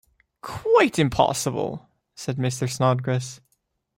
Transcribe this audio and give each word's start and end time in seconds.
‘Quite 0.41 0.97
impossible,’ 0.97 1.87
said 2.15 2.37
Mr. 2.37 2.67
Snodgrass. 2.67 3.39